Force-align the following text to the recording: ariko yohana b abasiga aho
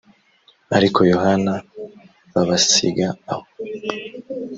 ariko 0.77 0.99
yohana 1.11 1.53
b 2.31 2.33
abasiga 2.41 3.07
aho 3.31 3.45